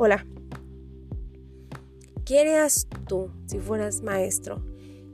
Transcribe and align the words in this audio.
Hola. 0.00 0.24
¿Qué 2.24 2.38
harías 2.38 2.86
tú 3.08 3.32
si 3.46 3.58
fueras 3.58 4.00
maestro 4.00 4.62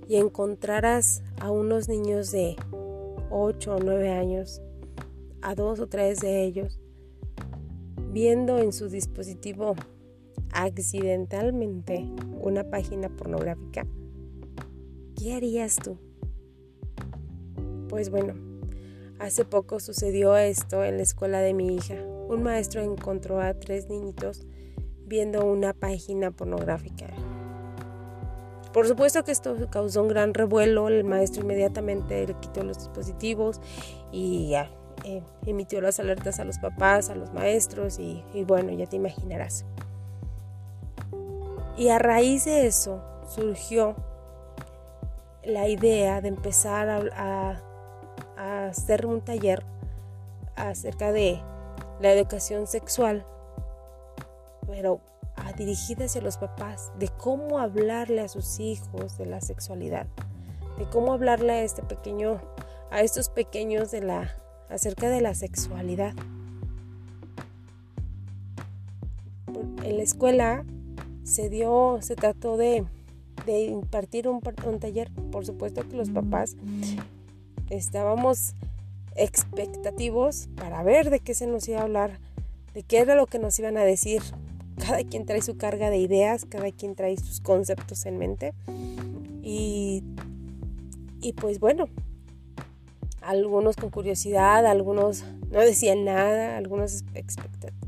y 0.08 0.16
encontraras 0.16 1.22
a 1.40 1.50
unos 1.50 1.88
niños 1.88 2.30
de 2.32 2.56
8 3.30 3.76
o 3.76 3.78
9 3.80 4.10
años, 4.10 4.60
a 5.40 5.54
dos 5.54 5.80
o 5.80 5.86
tres 5.86 6.20
de 6.20 6.44
ellos, 6.44 6.78
viendo 8.12 8.58
en 8.58 8.74
su 8.74 8.90
dispositivo 8.90 9.74
accidentalmente 10.52 12.04
una 12.42 12.68
página 12.68 13.08
pornográfica? 13.08 13.86
¿Qué 15.16 15.32
harías 15.32 15.76
tú? 15.76 15.96
Pues 17.88 18.10
bueno, 18.10 18.34
hace 19.18 19.46
poco 19.46 19.80
sucedió 19.80 20.36
esto 20.36 20.84
en 20.84 20.98
la 20.98 21.04
escuela 21.04 21.40
de 21.40 21.54
mi 21.54 21.74
hija. 21.74 21.96
Un 22.28 22.42
maestro 22.42 22.82
encontró 22.82 23.40
a 23.40 23.54
tres 23.54 23.88
niñitos 23.88 24.46
viendo 25.06 25.44
una 25.44 25.72
página 25.72 26.30
pornográfica. 26.30 27.06
Por 28.72 28.88
supuesto 28.88 29.22
que 29.22 29.30
esto 29.30 29.56
causó 29.70 30.02
un 30.02 30.08
gran 30.08 30.34
revuelo, 30.34 30.88
el 30.88 31.04
maestro 31.04 31.42
inmediatamente 31.42 32.26
le 32.26 32.34
quitó 32.34 32.64
los 32.64 32.78
dispositivos 32.78 33.60
y 34.10 34.48
ya, 34.48 34.68
eh, 35.04 35.22
emitió 35.46 35.80
las 35.80 36.00
alertas 36.00 36.40
a 36.40 36.44
los 36.44 36.58
papás, 36.58 37.08
a 37.08 37.14
los 37.14 37.32
maestros 37.32 38.00
y, 38.00 38.24
bueno, 38.46 38.72
ya 38.72 38.86
te 38.86 38.96
imaginarás. 38.96 39.64
Y 41.76 41.88
a 41.88 42.00
raíz 42.00 42.46
de 42.46 42.66
eso 42.66 43.00
surgió 43.28 43.94
la 45.44 45.68
idea 45.68 46.20
de 46.20 46.28
empezar 46.28 46.88
a, 46.88 47.62
a 48.36 48.66
hacer 48.66 49.06
un 49.06 49.20
taller 49.20 49.62
acerca 50.56 51.12
de 51.12 51.40
la 52.00 52.12
educación 52.12 52.66
sexual 52.66 53.24
pero 54.74 55.00
dirigida 55.56 56.06
hacia 56.06 56.20
los 56.20 56.36
papás, 56.36 56.90
de 56.98 57.08
cómo 57.08 57.60
hablarle 57.60 58.22
a 58.22 58.28
sus 58.28 58.58
hijos 58.58 59.16
de 59.18 59.26
la 59.26 59.40
sexualidad, 59.40 60.08
de 60.78 60.88
cómo 60.90 61.12
hablarle 61.12 61.52
a 61.52 61.62
este 61.62 61.84
pequeño, 61.84 62.40
a 62.90 63.02
estos 63.02 63.28
pequeños 63.28 63.92
de 63.92 64.02
la, 64.02 64.34
acerca 64.68 65.08
de 65.08 65.20
la 65.20 65.34
sexualidad. 65.34 66.12
En 69.84 69.96
la 69.96 70.02
escuela 70.02 70.64
se 71.22 71.48
dio, 71.50 71.98
se 72.00 72.16
trató 72.16 72.56
de, 72.56 72.84
impartir 73.46 74.28
un 74.28 74.40
taller, 74.80 75.08
por 75.30 75.46
supuesto 75.46 75.88
que 75.88 75.96
los 75.96 76.10
papás 76.10 76.56
estábamos 77.70 78.54
expectativos 79.14 80.48
para 80.56 80.82
ver 80.82 81.10
de 81.10 81.20
qué 81.20 81.32
se 81.34 81.46
nos 81.46 81.68
iba 81.68 81.78
a 81.78 81.84
hablar, 81.84 82.18
de 82.72 82.82
qué 82.82 82.98
era 82.98 83.14
lo 83.14 83.26
que 83.26 83.38
nos 83.38 83.56
iban 83.60 83.76
a 83.76 83.84
decir, 83.84 84.22
cada 84.78 85.02
quien 85.04 85.26
trae 85.26 85.42
su 85.42 85.56
carga 85.56 85.90
de 85.90 85.98
ideas, 85.98 86.44
cada 86.44 86.70
quien 86.72 86.94
trae 86.94 87.16
sus 87.16 87.40
conceptos 87.40 88.06
en 88.06 88.18
mente. 88.18 88.54
Y, 89.42 90.02
y 91.20 91.32
pues 91.34 91.60
bueno, 91.60 91.86
algunos 93.20 93.76
con 93.76 93.90
curiosidad, 93.90 94.66
algunos 94.66 95.24
no 95.50 95.60
decían 95.60 96.04
nada, 96.04 96.56
algunos 96.56 97.04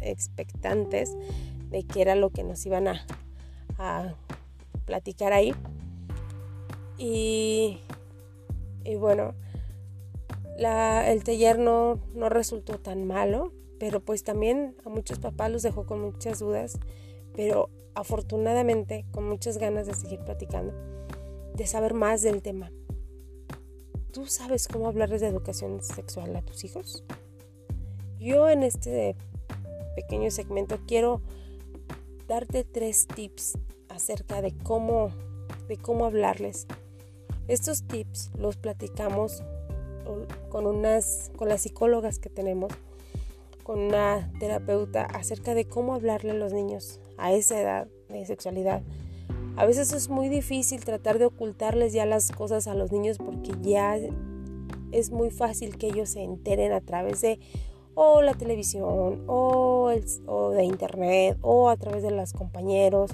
expectantes 0.01 1.17
de 1.70 1.83
qué 1.84 2.03
era 2.03 2.14
lo 2.14 2.31
que 2.31 2.45
nos 2.45 2.64
iban 2.64 2.89
a, 2.89 3.07
a 3.79 4.14
platicar 4.84 5.33
ahí. 5.33 5.55
Y, 6.98 7.79
y 8.84 8.95
bueno, 8.95 9.34
la, 10.59 11.11
el 11.11 11.25
taller 11.25 11.59
no, 11.59 11.98
no 12.14 12.29
resultó 12.29 12.79
tan 12.79 13.07
malo 13.07 13.53
pero 13.79 14.01
pues 14.01 14.25
también 14.25 14.75
a 14.85 14.89
muchos 14.89 15.19
papás 15.19 15.51
los 15.51 15.63
dejó 15.63 15.87
con 15.87 16.01
muchas 16.01 16.39
dudas, 16.39 16.79
pero 17.35 17.71
afortunadamente 17.95 19.05
con 19.11 19.29
muchas 19.29 19.59
ganas 19.59 19.87
de 19.87 19.95
seguir 19.95 20.20
platicando, 20.20 20.75
de 21.55 21.67
saber 21.67 21.95
más 21.95 22.23
del 22.23 22.42
tema. 22.42 22.70
¿Tú 24.13 24.27
sabes 24.27 24.69
cómo 24.69 24.89
hablarles 24.89 25.20
de 25.20 25.27
educación 25.29 25.83
sexual 25.83 26.35
a 26.36 26.42
tus 26.42 26.65
hijos? 26.65 27.05
Yo 28.19 28.48
en 28.48 28.63
este 28.63 29.15
pequeño 29.95 30.31
segmento 30.31 30.79
quiero 30.86 31.20
darte 32.27 32.65
tres 32.65 33.07
tips 33.07 33.59
acerca 33.89 34.42
de 34.42 34.57
cómo, 34.57 35.11
de 35.69 35.77
cómo 35.77 36.07
hablarles. 36.07 36.67
Estos 37.48 37.86
tips 37.86 38.31
los 38.39 38.57
platicamos 38.57 39.42
con, 40.48 40.67
unas, 40.67 41.31
con 41.36 41.48
las 41.48 41.63
psicólogas 41.63 42.19
que 42.19 42.31
tenemos 42.31 42.73
con 43.67 43.81
una 43.81 44.31
terapeuta 44.39 45.03
acerca 45.07 45.53
de 45.53 45.65
cómo 45.65 45.95
hablarle 45.95 46.31
a 46.31 46.35
los 46.35 46.53
niños 46.53 47.01
a 47.19 47.33
esa 47.33 47.61
edad 47.61 47.89
de 48.09 48.25
sexualidad. 48.25 48.81
A 49.57 49.67
veces 49.67 49.93
es 49.93 50.09
muy 50.09 50.29
difícil 50.29 50.85
tratar 50.85 51.19
de 51.19 51.25
ocultarles 51.25 51.93
ya 51.93 52.07
las 52.07 52.31
cosas 52.31 52.69
a 52.69 52.77
los 52.77 52.93
niños 52.93 53.19
porque 53.19 53.51
ya 53.63 53.99
es 54.93 55.11
muy 55.11 55.31
fácil 55.31 55.79
que 55.79 55.89
ellos 55.89 56.11
se 56.11 56.23
enteren 56.23 56.71
a 56.71 56.81
través 56.81 57.21
de 57.23 57.41
o 57.95 58.23
la 58.23 58.35
televisión 58.35 59.25
o, 59.27 59.91
de 59.91 60.63
internet 60.63 61.37
o 61.41 61.69
a 61.69 61.77
través 61.77 62.05
de 62.05 62.13
los 62.13 62.35
compañeros 62.35 63.11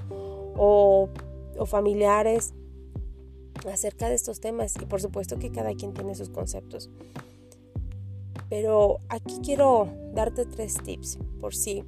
o, 0.54 1.08
o 1.56 1.64
familiares 1.64 2.52
acerca 3.72 4.10
de 4.10 4.16
estos 4.16 4.40
temas 4.40 4.74
y 4.76 4.84
por 4.84 5.00
supuesto 5.00 5.38
que 5.38 5.50
cada 5.50 5.72
quien 5.72 5.94
tiene 5.94 6.14
sus 6.14 6.28
conceptos. 6.28 6.90
Pero 8.52 9.00
aquí 9.08 9.40
quiero 9.42 9.88
darte 10.12 10.44
tres 10.44 10.74
tips 10.74 11.18
por 11.40 11.54
si 11.54 11.84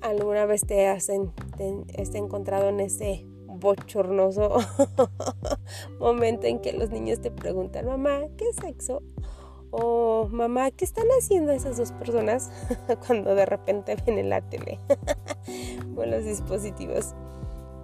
alguna 0.00 0.46
vez 0.46 0.62
te 0.66 0.88
has 0.88 1.08
encontrado 1.08 2.70
en 2.70 2.80
ese 2.80 3.24
bochornoso 3.46 4.56
momento 6.00 6.48
en 6.48 6.58
que 6.58 6.72
los 6.72 6.90
niños 6.90 7.20
te 7.20 7.30
preguntan, 7.30 7.86
mamá, 7.86 8.22
¿qué 8.36 8.46
sexo? 8.52 9.00
O 9.70 10.26
mamá, 10.28 10.72
¿qué 10.72 10.84
están 10.84 11.06
haciendo 11.20 11.52
esas 11.52 11.76
dos 11.76 11.92
personas 11.92 12.50
cuando 13.06 13.36
de 13.36 13.46
repente 13.46 13.94
ven 14.04 14.18
en 14.18 14.30
la 14.30 14.40
tele 14.40 14.80
con 15.94 16.10
los 16.10 16.24
dispositivos? 16.24 17.14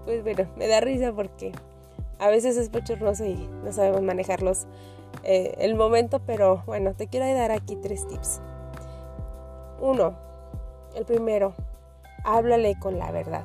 Pues 0.07 0.25
bueno, 0.25 0.51
me 0.57 0.67
da 0.67 0.81
risa 0.81 1.13
porque 1.13 1.53
a 2.19 2.31
veces 2.31 2.57
es 2.57 2.73
bochornoso 2.73 3.25
y 3.27 3.49
no 3.63 3.73
sabemos 3.73 4.03
manejarlos 4.03 4.67
eh, 5.22 5.54
el 5.59 5.75
momento, 5.75 6.21
pero 6.21 6.62
bueno, 6.66 6.94
te 6.94 7.06
quiero 7.09 7.26
dar 7.34 7.50
aquí 7.50 7.76
tres 7.76 8.06
tips. 8.09 8.41
Uno, 9.81 10.15
el 10.94 11.04
primero, 11.04 11.54
háblale 12.25 12.78
con 12.78 12.98
la 12.98 13.10
verdad. 13.10 13.44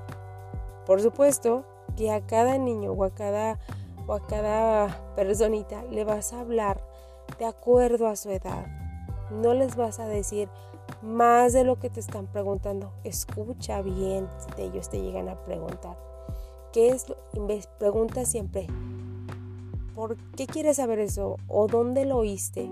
Por 0.86 1.02
supuesto 1.02 1.64
que 1.96 2.12
a 2.12 2.22
cada 2.22 2.58
niño 2.58 2.92
o 2.92 3.04
a 3.04 3.10
cada, 3.10 3.60
o 4.08 4.14
a 4.14 4.26
cada 4.26 5.14
personita 5.16 5.84
le 5.86 6.04
vas 6.04 6.34
a 6.34 6.42
hablar 6.42 6.82
de 7.40 7.46
acuerdo 7.46 8.08
a 8.08 8.16
su 8.16 8.30
edad. 8.32 8.66
No 9.32 9.54
les 9.54 9.76
vas 9.76 10.00
a 10.00 10.08
decir 10.08 10.50
más 11.02 11.54
de 11.54 11.64
lo 11.64 11.80
que 11.80 11.90
te 11.90 12.00
están 12.00 12.28
preguntando. 12.28 12.92
Escucha 13.04 13.82
bien 13.82 14.28
si 14.38 14.62
ellos 14.62 14.90
te 14.90 15.02
llegan 15.02 15.30
a 15.30 15.44
preguntar. 15.44 15.98
¿Qué 16.72 16.90
es 16.90 17.08
lo? 17.10 17.18
Pregunta 17.80 18.26
siempre, 18.26 18.68
¿por 19.96 20.18
qué 20.36 20.46
quieres 20.46 20.78
saber 20.78 21.00
eso? 21.00 21.38
¿O 21.48 21.68
dónde 21.68 22.06
lo 22.06 22.18
oíste? 22.18 22.70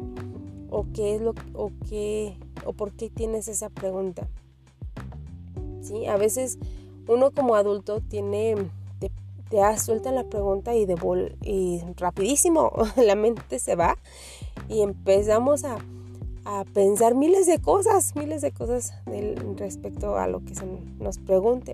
¿O 0.70 0.86
qué 0.94 1.16
es 1.16 1.22
lo 1.22 1.34
o 1.54 1.72
qué 1.90 2.38
o 2.66 2.74
por 2.74 2.92
qué 2.92 3.10
tienes 3.10 3.48
esa 3.48 3.70
pregunta? 3.70 4.28
¿Sí? 5.82 6.06
A 6.06 6.18
veces 6.18 6.60
uno 7.08 7.32
como 7.32 7.56
adulto 7.56 8.02
tiene 8.02 8.56
te, 9.00 9.12
te 9.50 9.78
suelta 9.80 10.12
la 10.12 10.26
pregunta 10.26 10.76
y 10.76 10.86
de 10.86 10.96
y 11.42 11.82
rapidísimo 11.98 12.72
la 12.98 13.16
mente 13.16 13.60
se 13.60 13.76
va 13.76 13.98
y 14.68 14.82
empezamos 14.82 15.64
a, 15.64 15.78
a 16.46 16.66
pensar 16.74 17.16
miles 17.16 17.48
de 17.48 17.60
cosas, 17.60 18.16
miles 18.16 18.42
de 18.42 18.52
cosas 18.52 18.94
respecto 19.58 20.18
a 20.18 20.28
lo 20.28 20.44
que 20.44 20.56
se 20.56 20.66
nos 21.00 21.18
pregunte. 21.18 21.74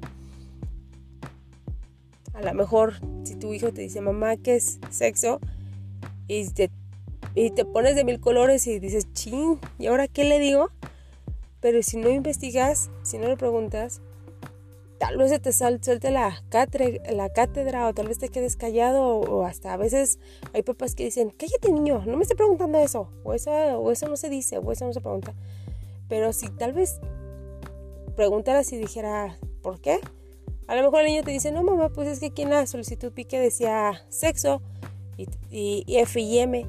A 2.39 2.41
lo 2.41 2.53
mejor 2.53 2.93
si 3.25 3.35
tu 3.35 3.53
hijo 3.53 3.73
te 3.73 3.81
dice, 3.81 3.99
mamá, 3.99 4.37
¿qué 4.37 4.55
es 4.55 4.79
sexo? 4.89 5.41
Y 6.29 6.47
te, 6.51 6.71
y 7.35 7.51
te 7.51 7.65
pones 7.65 7.95
de 7.95 8.05
mil 8.05 8.21
colores 8.21 8.65
y 8.65 8.79
dices, 8.79 9.11
ching, 9.11 9.59
¿y 9.77 9.87
ahora 9.87 10.07
qué 10.07 10.23
le 10.23 10.39
digo? 10.39 10.69
Pero 11.59 11.83
si 11.83 11.97
no 11.97 12.09
investigas, 12.09 12.91
si 13.03 13.17
no 13.17 13.27
le 13.27 13.35
preguntas, 13.35 14.01
tal 14.99 15.17
vez 15.17 15.31
se 15.31 15.39
te 15.39 15.51
suelte 15.51 16.11
la 16.11 16.41
cátedra, 16.47 17.11
la 17.11 17.29
cátedra 17.29 17.87
o 17.87 17.93
tal 17.93 18.07
vez 18.07 18.19
te 18.19 18.29
quedes 18.29 18.55
callado 18.55 19.03
o, 19.03 19.43
hasta 19.43 19.73
a 19.73 19.77
veces 19.77 20.17
hay 20.53 20.63
papás 20.63 20.95
que 20.95 21.03
dicen, 21.03 21.31
cállate 21.31 21.73
niño, 21.73 22.03
no 22.05 22.15
me 22.15 22.23
esté 22.23 22.35
preguntando 22.35 22.77
eso, 22.79 23.09
o 23.25 23.33
eso, 23.33 23.51
o 23.51 23.91
eso 23.91 24.07
no 24.07 24.15
se 24.15 24.29
dice, 24.29 24.59
o 24.59 24.71
eso 24.71 24.85
no 24.85 24.93
se 24.93 25.01
pregunta. 25.01 25.33
Pero 26.07 26.31
si 26.31 26.47
tal 26.47 26.71
vez 26.71 27.01
preguntaras 28.15 28.71
y 28.71 28.77
dijera, 28.77 29.37
¿por 29.61 29.81
qué? 29.81 29.99
A 30.69 30.75
lo 30.75 30.83
mejor 30.83 30.99
el 31.01 31.07
niño 31.07 31.23
te 31.23 31.31
dice, 31.31 31.51
no 31.51 31.63
mamá, 31.63 31.89
pues 31.89 32.07
es 32.07 32.19
que 32.19 32.27
aquí 32.27 32.43
en 32.43 32.51
la 32.51 32.67
solicitud 32.67 33.11
pique 33.11 33.39
decía 33.39 34.05
sexo 34.09 34.61
y, 35.17 35.83
F 35.87 36.21
y 36.21 36.37
M, 36.37 36.63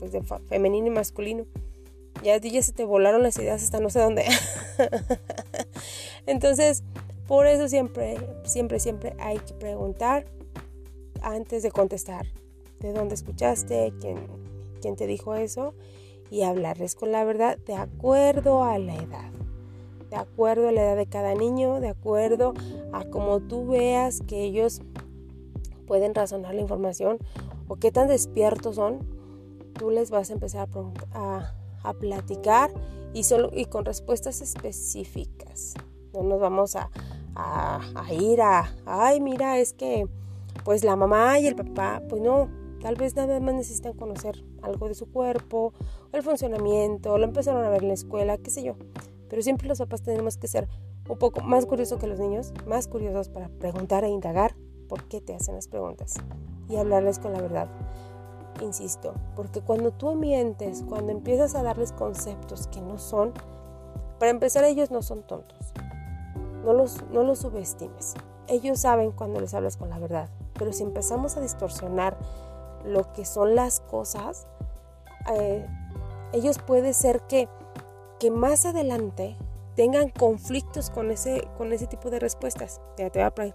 pues 0.00 0.10
de 0.10 0.22
femenino 0.48 0.88
y 0.88 0.90
masculino. 0.90 1.46
Ya, 2.24 2.36
ya 2.38 2.62
se 2.62 2.72
te 2.72 2.84
volaron 2.84 3.22
las 3.22 3.38
ideas 3.38 3.62
hasta 3.62 3.78
no 3.78 3.90
sé 3.90 4.00
dónde. 4.00 4.24
Entonces, 6.26 6.82
Por 7.28 7.46
eso 7.46 7.68
siempre, 7.68 8.16
siempre, 8.42 8.80
siempre 8.80 9.14
hay 9.20 9.38
que 9.38 9.54
preguntar 9.54 10.26
antes 11.20 11.62
de 11.62 11.70
contestar. 11.70 12.26
¿De 12.80 12.92
dónde 12.92 13.14
escuchaste? 13.14 13.92
¿Quién, 14.00 14.18
quién 14.80 14.96
te 14.96 15.06
dijo 15.06 15.36
eso? 15.36 15.76
Y 16.28 16.42
hablarles 16.42 16.96
con 16.96 17.12
la 17.12 17.22
verdad 17.22 17.56
de 17.58 17.74
acuerdo 17.74 18.64
a 18.64 18.80
la 18.80 18.96
edad. 18.96 19.30
De 20.12 20.18
acuerdo 20.18 20.68
a 20.68 20.72
la 20.72 20.82
edad 20.82 20.96
de 20.96 21.06
cada 21.06 21.34
niño, 21.34 21.80
de 21.80 21.88
acuerdo 21.88 22.52
a 22.92 23.02
cómo 23.06 23.40
tú 23.40 23.66
veas 23.66 24.20
que 24.20 24.42
ellos 24.42 24.82
pueden 25.86 26.14
razonar 26.14 26.54
la 26.54 26.60
información 26.60 27.16
o 27.66 27.76
qué 27.76 27.90
tan 27.92 28.08
despiertos 28.08 28.76
son, 28.76 28.98
tú 29.72 29.88
les 29.88 30.10
vas 30.10 30.28
a 30.28 30.34
empezar 30.34 30.68
a, 31.14 31.94
platicar 31.98 32.70
y, 33.14 33.22
solo, 33.22 33.48
y 33.54 33.64
con 33.64 33.86
respuestas 33.86 34.42
específicas. 34.42 35.72
No 36.12 36.22
nos 36.24 36.40
vamos 36.40 36.76
a, 36.76 36.90
a, 37.34 38.12
ir 38.12 38.42
a, 38.42 38.70
ay, 38.84 39.18
mira, 39.18 39.60
es 39.60 39.72
que 39.72 40.06
pues 40.62 40.84
la 40.84 40.94
mamá 40.94 41.38
y 41.38 41.46
el 41.46 41.56
papá, 41.56 42.02
pues 42.10 42.20
no, 42.20 42.50
tal 42.82 42.96
vez 42.96 43.16
nada 43.16 43.40
más 43.40 43.54
necesitan 43.54 43.94
conocer 43.94 44.44
algo 44.60 44.88
de 44.88 44.94
su 44.94 45.10
cuerpo, 45.10 45.72
el 46.12 46.22
funcionamiento, 46.22 47.16
lo 47.16 47.24
empezaron 47.24 47.64
a 47.64 47.70
ver 47.70 47.80
en 47.80 47.88
la 47.88 47.94
escuela, 47.94 48.36
qué 48.36 48.50
sé 48.50 48.62
yo. 48.62 48.76
Pero 49.32 49.40
siempre 49.40 49.66
los 49.66 49.78
papás 49.78 50.02
tenemos 50.02 50.36
que 50.36 50.46
ser 50.46 50.68
un 51.08 51.16
poco 51.16 51.40
más 51.40 51.64
curiosos 51.64 51.98
que 51.98 52.06
los 52.06 52.18
niños, 52.18 52.52
más 52.66 52.86
curiosos 52.86 53.30
para 53.30 53.48
preguntar 53.48 54.04
e 54.04 54.10
indagar 54.10 54.54
por 54.90 55.08
qué 55.08 55.22
te 55.22 55.34
hacen 55.34 55.54
las 55.54 55.68
preguntas 55.68 56.16
y 56.68 56.76
hablarles 56.76 57.18
con 57.18 57.32
la 57.32 57.40
verdad. 57.40 57.66
Insisto, 58.60 59.14
porque 59.34 59.62
cuando 59.62 59.90
tú 59.90 60.16
mientes, 60.16 60.84
cuando 60.86 61.12
empiezas 61.12 61.54
a 61.54 61.62
darles 61.62 61.92
conceptos 61.92 62.66
que 62.66 62.82
no 62.82 62.98
son, 62.98 63.32
para 64.18 64.30
empezar 64.30 64.64
ellos 64.64 64.90
no 64.90 65.00
son 65.00 65.22
tontos. 65.22 65.72
No 66.62 66.74
los, 66.74 67.02
no 67.10 67.22
los 67.22 67.38
subestimes. 67.38 68.12
Ellos 68.48 68.80
saben 68.80 69.12
cuando 69.12 69.40
les 69.40 69.54
hablas 69.54 69.78
con 69.78 69.88
la 69.88 69.98
verdad. 69.98 70.28
Pero 70.58 70.74
si 70.74 70.82
empezamos 70.82 71.38
a 71.38 71.40
distorsionar 71.40 72.18
lo 72.84 73.14
que 73.14 73.24
son 73.24 73.54
las 73.54 73.80
cosas, 73.80 74.46
eh, 75.34 75.66
ellos 76.34 76.58
puede 76.58 76.92
ser 76.92 77.22
que, 77.22 77.48
que 78.22 78.30
más 78.30 78.66
adelante 78.66 79.34
tengan 79.74 80.08
conflictos 80.08 80.90
con 80.90 81.10
ese, 81.10 81.48
con 81.58 81.72
ese 81.72 81.88
tipo 81.88 82.08
de 82.08 82.20
respuestas. 82.20 82.80
Ya 82.96 83.10
te 83.10 83.18
voy 83.18 83.26
a 83.26 83.54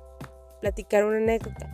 platicar 0.60 1.06
una 1.06 1.20
anécdota. 1.20 1.72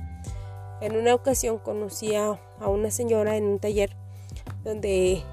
En 0.79 0.95
una 0.95 1.15
ocasión 1.15 1.57
conocí 1.57 2.13
a, 2.13 2.39
una 2.67 2.91
señora 2.91 3.35
en 3.35 3.45
un 3.45 3.57
taller 3.57 3.95
donde, 4.63 5.23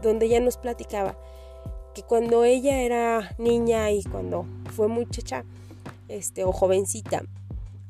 donde 0.00 0.24
ella 0.24 0.40
nos 0.40 0.56
platicaba 0.56 1.18
que 1.94 2.02
cuando 2.02 2.44
ella 2.44 2.80
era 2.80 3.34
niña 3.36 3.90
y 3.90 4.04
cuando 4.04 4.46
fue 4.74 4.88
muchacha 4.88 5.44
este, 6.08 6.44
o 6.44 6.52
jovencita, 6.52 7.24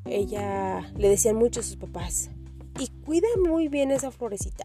ella 0.04 0.90
le 0.96 1.08
decían 1.08 1.36
mucho 1.36 1.60
a 1.60 1.62
sus 1.62 1.76
papás, 1.76 2.30
y 2.76 2.88
cuida 3.04 3.28
muy 3.40 3.68
bien 3.68 3.92
esa 3.92 4.10
florecita, 4.10 4.64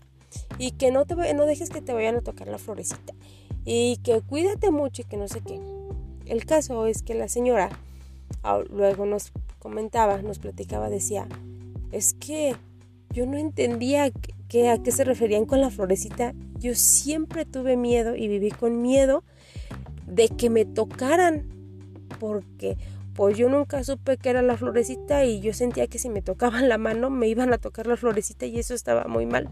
y 0.58 0.72
que 0.72 0.90
no, 0.90 1.06
te, 1.06 1.16
no 1.36 1.46
dejes 1.46 1.70
que 1.70 1.84
te 1.84 1.94
vayan 1.94 2.16
a 2.16 2.22
tocar 2.22 2.48
la 2.48 2.58
florecita, 2.58 3.14
y 3.70 3.98
que 3.98 4.22
cuídate 4.22 4.72
mucho 4.72 5.02
y 5.02 5.06
que 5.06 5.18
no 5.18 5.28
sé 5.28 5.42
qué. 5.42 5.60
El 6.26 6.46
caso 6.46 6.86
es 6.86 7.04
que 7.04 7.14
la 7.16 7.28
señora 7.28 7.70
ah, 8.42 8.62
luego 8.72 9.06
nos 9.06 9.34
comentaba, 9.60 10.22
nos 10.22 10.40
platicaba, 10.40 10.90
decía, 10.90 11.28
es 11.92 12.14
que 12.14 12.56
yo 13.12 13.26
no 13.26 13.38
entendía 13.38 14.10
que, 14.48 14.70
a 14.70 14.82
qué 14.82 14.92
se 14.94 15.04
referían 15.04 15.46
con 15.46 15.60
la 15.60 15.70
florecita. 15.70 16.34
Yo 16.58 16.76
siempre 16.76 17.44
tuve 17.44 17.76
miedo 17.76 18.16
y 18.16 18.30
viví 18.30 18.52
con 18.52 18.82
miedo 18.82 19.26
de 20.06 20.30
que 20.30 20.50
me 20.50 20.64
tocaran, 20.64 21.44
porque 22.22 22.78
pues 23.16 23.38
yo 23.38 23.50
nunca 23.50 23.84
supe 23.84 24.16
que 24.16 24.30
era 24.30 24.42
la 24.42 24.56
florecita 24.56 25.26
y 25.26 25.42
yo 25.42 25.54
sentía 25.54 25.88
que 25.88 26.00
si 26.00 26.08
me 26.08 26.22
tocaban 26.22 26.70
la 26.70 26.78
mano 26.78 27.10
me 27.10 27.28
iban 27.28 27.52
a 27.52 27.58
tocar 27.58 27.86
la 27.86 27.98
florecita 27.98 28.46
y 28.46 28.60
eso 28.60 28.74
estaba 28.74 29.08
muy 29.10 29.26
mal. 29.26 29.50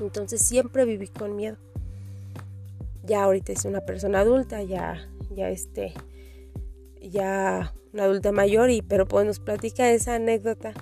Entonces 0.00 0.40
siempre 0.40 0.86
viví 0.86 1.08
con 1.08 1.36
miedo. 1.36 1.58
Ya 3.04 3.24
ahorita 3.24 3.52
es 3.52 3.64
una 3.64 3.80
persona 3.80 4.20
adulta, 4.20 4.62
ya, 4.62 5.08
ya 5.30 5.50
este, 5.50 5.92
ya 7.00 7.74
una 7.92 8.04
adulta 8.04 8.32
mayor, 8.32 8.70
y, 8.70 8.82
pero 8.82 9.06
pues 9.06 9.26
nos 9.26 9.40
platica 9.40 9.90
esa 9.90 10.14
anécdota 10.14 10.72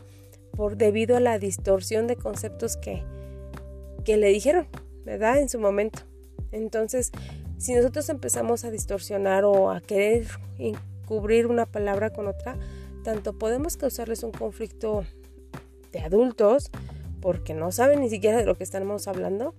por 0.52 0.76
debido 0.76 1.16
a 1.16 1.20
la 1.20 1.38
distorsión 1.38 2.06
de 2.06 2.16
conceptos 2.16 2.76
que, 2.76 3.02
que 4.04 4.16
le 4.16 4.28
dijeron, 4.28 4.66
¿verdad? 5.04 5.38
En 5.38 5.48
su 5.48 5.58
momento. 5.58 6.00
Entonces, 6.52 7.12
si 7.58 7.74
nosotros 7.74 8.08
empezamos 8.08 8.64
a 8.64 8.70
distorsionar 8.70 9.44
o 9.44 9.70
a 9.70 9.80
querer 9.80 10.26
cubrir 11.06 11.46
una 11.46 11.66
palabra 11.66 12.10
con 12.10 12.26
otra, 12.26 12.58
tanto 13.04 13.38
podemos 13.38 13.76
causarles 13.76 14.22
un 14.22 14.32
conflicto 14.32 15.04
de 15.92 16.00
adultos, 16.00 16.70
porque 17.20 17.54
no 17.54 17.72
saben 17.72 18.00
ni 18.00 18.10
siquiera 18.10 18.38
de 18.38 18.46
lo 18.46 18.56
que 18.56 18.64
estamos 18.64 19.08
hablando, 19.08 19.54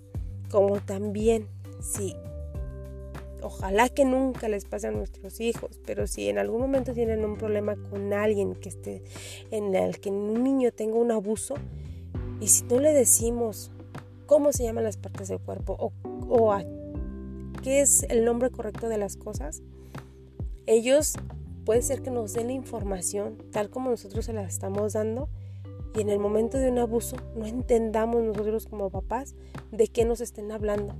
como 0.49 0.79
también 0.79 1.47
si 1.81 2.15
ojalá 3.41 3.89
que 3.89 4.05
nunca 4.05 4.49
les 4.49 4.65
pase 4.65 4.87
a 4.87 4.91
nuestros 4.91 5.39
hijos, 5.39 5.79
pero 5.85 6.07
si 6.07 6.29
en 6.29 6.37
algún 6.37 6.61
momento 6.61 6.93
tienen 6.93 7.25
un 7.25 7.37
problema 7.37 7.75
con 7.75 8.13
alguien 8.13 8.55
que 8.55 8.69
esté 8.69 9.03
en 9.51 9.75
el 9.75 9.99
que 9.99 10.09
un 10.09 10.43
niño 10.43 10.71
tenga 10.71 10.95
un 10.95 11.11
abuso, 11.11 11.55
y 12.39 12.47
si 12.47 12.63
no 12.63 12.79
le 12.79 12.93
decimos 12.93 13.71
cómo 14.25 14.51
se 14.51 14.63
llaman 14.63 14.83
las 14.83 14.97
partes 14.97 15.27
del 15.27 15.39
cuerpo 15.39 15.75
o, 15.79 15.91
o 16.29 16.57
qué 17.61 17.81
es 17.81 18.03
el 18.09 18.25
nombre 18.25 18.49
correcto 18.49 18.89
de 18.89 18.97
las 18.97 19.15
cosas, 19.15 19.61
ellos 20.65 21.15
puede 21.65 21.81
ser 21.81 22.01
que 22.01 22.09
nos 22.09 22.33
den 22.33 22.47
la 22.47 22.53
información 22.53 23.37
tal 23.51 23.69
como 23.69 23.89
nosotros 23.89 24.25
se 24.25 24.33
la 24.33 24.43
estamos 24.43 24.93
dando 24.93 25.29
y 25.95 26.01
en 26.01 26.09
el 26.09 26.19
momento 26.19 26.57
de 26.57 26.71
un 26.71 26.79
abuso 26.79 27.17
no 27.35 27.45
entendamos 27.45 28.23
nosotros 28.23 28.65
como 28.65 28.89
papás 28.89 29.35
de 29.71 29.87
qué 29.87 30.05
nos 30.05 30.21
estén 30.21 30.51
hablando 30.51 30.95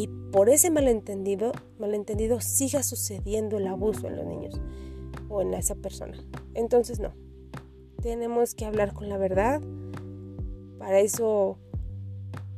y 0.00 0.06
por 0.32 0.48
ese 0.48 0.70
malentendido, 0.70 1.52
malentendido 1.78 2.40
siga 2.40 2.82
sucediendo 2.82 3.58
el 3.58 3.66
abuso 3.66 4.06
en 4.06 4.16
los 4.16 4.24
niños 4.24 4.58
o 5.28 5.42
en 5.42 5.52
esa 5.52 5.74
persona. 5.74 6.16
Entonces 6.54 7.00
no, 7.00 7.12
tenemos 8.00 8.54
que 8.54 8.64
hablar 8.64 8.94
con 8.94 9.10
la 9.10 9.18
verdad. 9.18 9.60
Para 10.78 11.00
eso 11.00 11.58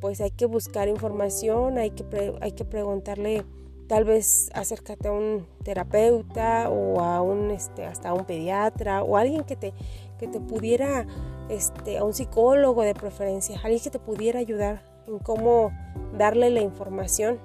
pues 0.01 0.21
hay 0.21 0.31
que 0.31 0.47
buscar 0.47 0.87
información, 0.87 1.79
hay 1.79 1.91
que, 1.91 2.05
hay 2.41 2.53
que 2.53 2.65
preguntarle, 2.65 3.45
tal 3.89 4.05
vez 4.05 4.49
acércate 4.55 5.09
a 5.09 5.13
un 5.13 5.45
terapeuta 5.65 6.71
o 6.71 7.01
a 7.01 7.23
un, 7.23 7.51
este, 7.51 7.87
hasta 7.87 8.11
a 8.11 8.15
un 8.15 8.25
pediatra 8.25 9.03
o 9.03 9.17
alguien 9.17 9.43
que 9.43 9.57
te, 9.57 9.75
que 10.21 10.29
te 10.29 10.39
pudiera, 10.39 11.09
este, 11.49 11.99
a 11.99 12.05
un 12.05 12.15
psicólogo 12.15 12.83
de 12.83 12.95
preferencia, 12.95 13.59
alguien 13.65 13.83
que 13.83 13.91
te 13.91 13.99
pudiera 13.99 14.39
ayudar 14.39 14.92
en 15.07 15.19
cómo 15.19 15.73
darle 16.17 16.51
la 16.51 16.61
información 16.61 17.39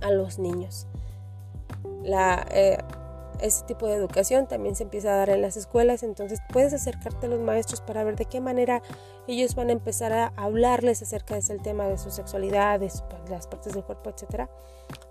a 0.00 0.10
los 0.10 0.38
niños. 0.38 0.86
La, 2.02 2.46
eh, 2.50 2.78
este 3.40 3.66
tipo 3.66 3.86
de 3.86 3.94
educación 3.94 4.46
también 4.46 4.74
se 4.74 4.84
empieza 4.84 5.12
a 5.12 5.16
dar 5.16 5.30
en 5.30 5.42
las 5.42 5.56
escuelas, 5.56 6.02
entonces 6.02 6.40
puedes 6.52 6.72
acercarte 6.72 7.26
a 7.26 7.28
los 7.28 7.40
maestros 7.40 7.80
para 7.80 8.04
ver 8.04 8.16
de 8.16 8.24
qué 8.24 8.40
manera 8.40 8.82
ellos 9.26 9.54
van 9.54 9.68
a 9.68 9.72
empezar 9.72 10.12
a 10.12 10.32
hablarles 10.36 11.02
acerca 11.02 11.34
de 11.34 11.40
ese 11.40 11.58
tema 11.58 11.86
de 11.86 11.98
su 11.98 12.10
sexualidad, 12.10 12.80
de, 12.80 12.90
las 13.28 13.46
partes 13.46 13.74
del 13.74 13.84
cuerpo, 13.84 14.10
etcétera, 14.10 14.48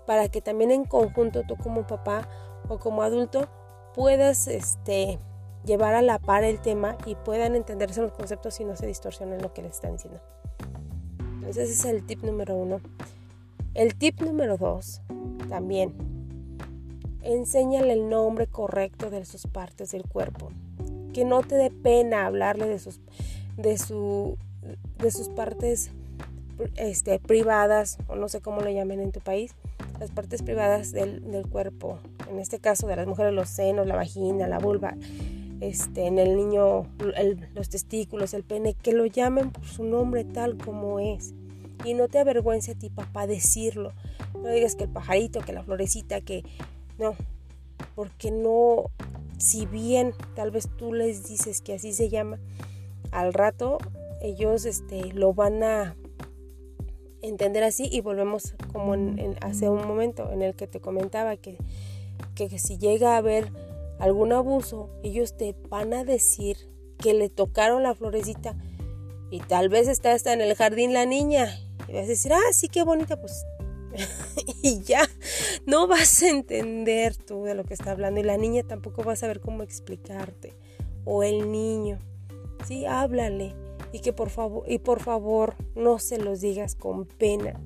para 0.06 0.28
que 0.28 0.40
también 0.40 0.70
en 0.70 0.84
conjunto 0.84 1.42
tú 1.46 1.56
como 1.56 1.86
papá 1.86 2.28
o 2.68 2.78
como 2.78 3.02
adulto 3.02 3.48
puedas 3.94 4.48
este, 4.48 5.18
llevar 5.64 5.94
a 5.94 6.02
la 6.02 6.18
par 6.18 6.44
el 6.44 6.60
tema 6.60 6.96
y 7.06 7.14
puedan 7.14 7.54
entenderse 7.54 8.00
los 8.00 8.12
conceptos 8.12 8.58
y 8.60 8.64
no 8.64 8.76
se 8.76 8.86
distorsionen 8.86 9.42
lo 9.42 9.52
que 9.52 9.62
les 9.62 9.72
están 9.72 9.92
diciendo. 9.92 10.20
Ese 11.48 11.62
es 11.62 11.84
el 11.84 12.04
tip 12.04 12.22
número 12.22 12.54
uno. 12.56 12.80
El 13.74 13.94
tip 13.94 14.20
número 14.20 14.56
dos, 14.56 15.00
también, 15.48 15.92
enséñale 17.22 17.92
el 17.92 18.08
nombre 18.08 18.46
correcto 18.46 19.10
de 19.10 19.24
sus 19.24 19.46
partes 19.46 19.92
del 19.92 20.04
cuerpo. 20.04 20.50
Que 21.12 21.24
no 21.24 21.42
te 21.42 21.54
dé 21.54 21.70
pena 21.70 22.26
hablarle 22.26 22.66
de 22.66 22.78
sus, 22.78 23.00
de 23.56 23.78
su, 23.78 24.36
de 24.98 25.10
sus 25.10 25.28
partes 25.28 25.90
este, 26.76 27.18
privadas, 27.18 27.98
o 28.08 28.16
no 28.16 28.28
sé 28.28 28.40
cómo 28.40 28.60
lo 28.60 28.70
llamen 28.70 29.00
en 29.00 29.12
tu 29.12 29.20
país, 29.20 29.54
las 30.00 30.10
partes 30.10 30.42
privadas 30.42 30.92
del, 30.92 31.30
del 31.30 31.46
cuerpo. 31.46 31.98
En 32.30 32.38
este 32.38 32.58
caso 32.58 32.86
de 32.86 32.96
las 32.96 33.06
mujeres, 33.06 33.32
los 33.32 33.48
senos, 33.48 33.86
la 33.86 33.96
vagina, 33.96 34.48
la 34.48 34.58
vulva, 34.58 34.94
este, 35.60 36.06
en 36.06 36.18
el 36.18 36.36
niño 36.36 36.86
los 37.54 37.68
testículos, 37.68 38.34
el 38.34 38.44
pene, 38.44 38.74
que 38.74 38.92
lo 38.92 39.06
llamen 39.06 39.50
por 39.50 39.66
su 39.66 39.84
nombre 39.84 40.24
tal 40.24 40.56
como 40.56 41.00
es. 41.00 41.34
Y 41.84 41.94
no 41.94 42.08
te 42.08 42.18
avergüence 42.18 42.72
a 42.72 42.74
ti, 42.74 42.90
papá, 42.90 43.26
decirlo. 43.26 43.92
No 44.34 44.48
digas 44.48 44.74
que 44.76 44.84
el 44.84 44.90
pajarito, 44.90 45.40
que 45.40 45.52
la 45.52 45.62
florecita, 45.62 46.20
que... 46.20 46.42
No, 46.98 47.14
porque 47.94 48.30
no, 48.30 48.86
si 49.38 49.66
bien 49.66 50.14
tal 50.34 50.50
vez 50.50 50.68
tú 50.76 50.92
les 50.92 51.28
dices 51.28 51.60
que 51.60 51.74
así 51.74 51.92
se 51.92 52.08
llama, 52.08 52.38
al 53.10 53.32
rato 53.32 53.78
ellos 54.20 54.64
este, 54.64 55.12
lo 55.12 55.34
van 55.34 55.62
a 55.62 55.96
entender 57.22 57.64
así 57.64 57.88
y 57.90 58.00
volvemos 58.00 58.54
como 58.72 58.94
en, 58.94 59.36
hace 59.40 59.68
un 59.68 59.86
momento 59.86 60.30
en 60.32 60.42
el 60.42 60.54
que 60.54 60.66
te 60.66 60.80
comentaba 60.80 61.36
que, 61.36 61.58
que 62.34 62.58
si 62.58 62.78
llega 62.78 63.14
a 63.14 63.18
haber 63.18 63.52
algún 63.98 64.32
abuso, 64.32 64.90
ellos 65.02 65.36
te 65.36 65.54
van 65.68 65.92
a 65.94 66.04
decir 66.04 66.56
que 66.98 67.14
le 67.14 67.28
tocaron 67.28 67.82
la 67.82 67.94
florecita 67.94 68.56
y 69.30 69.40
tal 69.40 69.68
vez 69.68 69.88
está 69.88 70.12
hasta 70.12 70.32
en 70.32 70.40
el 70.40 70.54
jardín 70.54 70.92
la 70.92 71.06
niña 71.06 71.58
y 71.88 71.92
vas 71.92 72.04
a 72.04 72.08
decir, 72.08 72.32
ah, 72.32 72.52
sí, 72.52 72.68
qué 72.68 72.82
bonita, 72.82 73.20
pues 73.20 73.44
y 74.62 74.80
ya 74.82 75.08
no 75.66 75.86
vas 75.86 76.22
a 76.22 76.28
entender 76.28 77.16
tú 77.16 77.44
de 77.44 77.54
lo 77.54 77.64
que 77.64 77.74
está 77.74 77.92
hablando 77.92 78.20
y 78.20 78.24
la 78.24 78.36
niña 78.36 78.62
tampoco 78.62 79.02
va 79.02 79.12
a 79.12 79.16
saber 79.16 79.40
cómo 79.40 79.62
explicarte 79.62 80.54
o 81.04 81.22
el 81.22 81.50
niño. 81.50 81.98
Sí, 82.66 82.84
háblale 82.84 83.54
y 83.92 84.00
que 84.00 84.12
por 84.12 84.30
favor 84.30 84.64
y 84.66 84.78
por 84.78 85.00
favor 85.00 85.54
no 85.74 85.98
se 85.98 86.18
los 86.18 86.40
digas 86.40 86.74
con 86.74 87.06
pena. 87.06 87.60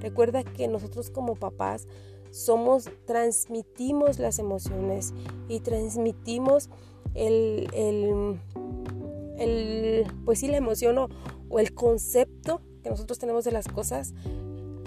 Recuerda 0.00 0.42
que 0.44 0.68
nosotros 0.68 1.10
como 1.10 1.36
papás 1.36 1.86
somos 2.32 2.90
transmitimos 3.04 4.18
las 4.18 4.40
emociones 4.40 5.14
y 5.48 5.60
transmitimos 5.60 6.70
el, 7.14 7.68
el, 7.74 8.40
el 9.38 10.06
pues 10.24 10.40
sí 10.40 10.48
la 10.48 10.56
emoción 10.56 10.98
o, 10.98 11.08
o 11.48 11.60
el 11.60 11.74
concepto 11.74 12.60
que 12.82 12.90
nosotros 12.90 13.18
tenemos 13.18 13.44
de 13.44 13.52
las 13.52 13.68
cosas 13.68 14.14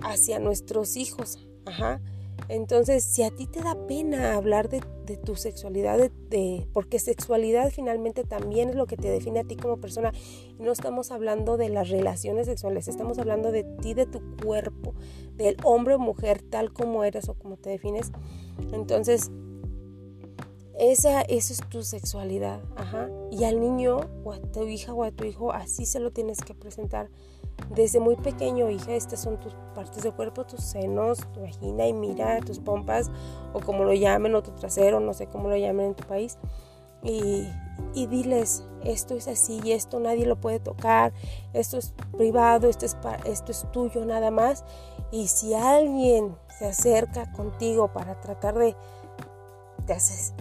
hacia 0.03 0.39
nuestros 0.39 0.97
hijos. 0.97 1.47
Ajá. 1.65 2.01
Entonces, 2.47 3.03
si 3.03 3.23
a 3.23 3.31
ti 3.31 3.47
te 3.47 3.61
da 3.61 3.75
pena 3.87 4.35
hablar 4.35 4.69
de, 4.69 4.81
tu 5.17 5.35
sexualidad, 5.35 5.97
de, 6.29 6.67
porque 6.73 6.99
sexualidad 6.99 7.71
finalmente 7.71 8.23
también 8.23 8.69
es 8.69 8.75
lo 8.75 8.85
que 8.85 8.97
te 8.97 9.09
define 9.09 9.39
a 9.39 9.43
ti 9.43 9.55
como 9.55 9.77
persona, 9.77 10.11
no 10.59 10.71
estamos 10.71 11.11
hablando 11.11 11.57
de 11.57 11.69
las 11.69 11.89
relaciones 11.89 12.47
sexuales, 12.47 12.87
estamos 12.87 13.17
hablando 13.17 13.51
de 13.51 13.63
ti, 13.63 13.93
de 13.93 14.05
tu 14.05 14.21
cuerpo, 14.37 14.93
del 15.35 15.57
hombre 15.63 15.95
o 15.95 15.99
mujer 15.99 16.41
tal 16.41 16.73
como 16.73 17.03
eres 17.03 17.29
o 17.29 17.33
como 17.35 17.57
te 17.57 17.69
defines. 17.69 18.11
Entonces, 18.71 19.31
esa, 20.77 21.21
eso 21.21 21.53
es 21.53 21.61
tu 21.69 21.83
sexualidad, 21.83 22.61
ajá. 22.75 23.09
Y 23.31 23.45
al 23.45 23.61
niño 23.61 24.01
o 24.23 24.33
a 24.33 24.39
tu 24.39 24.63
hija 24.67 24.93
o 24.93 25.03
a 25.03 25.11
tu 25.11 25.23
hijo 25.23 25.53
así 25.53 25.85
se 25.85 25.99
lo 25.99 26.11
tienes 26.11 26.41
que 26.41 26.53
presentar 26.53 27.09
desde 27.75 28.00
muy 28.00 28.15
pequeño, 28.15 28.69
hija, 28.69 28.93
estas 28.93 29.21
son 29.21 29.39
tus 29.39 29.53
partes 29.74 30.03
de 30.03 30.12
cuerpo, 30.12 30.45
tus 30.45 30.62
senos, 30.62 31.19
tu 31.33 31.41
vagina 31.41 31.88
y 31.88 31.93
mira 31.93 32.39
tus 32.41 32.59
pompas 32.59 33.12
o 33.53 33.59
como 33.59 33.83
lo 33.83 33.93
llamen 33.93 34.35
o 34.35 34.43
tu 34.43 34.51
trasero, 34.51 35.00
no 35.00 35.13
sé 35.13 35.27
cómo 35.27 35.50
lo 35.50 35.57
llamen 35.57 35.88
en 35.88 35.95
tu 35.95 36.03
país. 36.05 36.38
Y, 37.03 37.47
diles, 37.93 38.65
esto 38.83 39.13
es 39.13 39.27
así 39.27 39.62
y 39.63 39.74
esto 39.74 40.00
nadie 40.00 40.25
lo 40.25 40.38
puede 40.41 40.59
tocar, 40.59 41.13
esto 41.53 41.77
es 41.77 41.93
privado, 42.17 42.67
esto 42.67 42.85
es, 42.85 42.97
esto 43.25 43.51
es 43.51 43.67
tuyo 43.71 44.05
nada 44.05 44.31
más. 44.31 44.63
Y 45.12 45.27
si 45.27 45.53
alguien 45.53 46.35
se 46.57 46.65
acerca 46.65 47.31
contigo 47.33 47.93
para 47.93 48.19
tratar 48.21 48.57
de, 48.57 48.75
te, 49.85 49.97